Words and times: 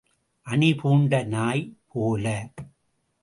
அணி 0.47 0.69
பூண்ட 0.75 1.23
நாய் 1.23 1.63
போல. 1.87 2.25